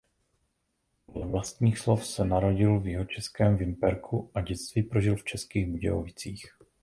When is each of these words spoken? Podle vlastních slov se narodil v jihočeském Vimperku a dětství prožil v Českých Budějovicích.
Podle 1.05 1.27
vlastních 1.27 1.79
slov 1.79 2.05
se 2.07 2.25
narodil 2.25 2.79
v 2.79 2.87
jihočeském 2.87 3.57
Vimperku 3.57 4.31
a 4.35 4.41
dětství 4.41 4.83
prožil 4.83 5.15
v 5.15 5.23
Českých 5.23 5.67
Budějovicích. 5.67 6.45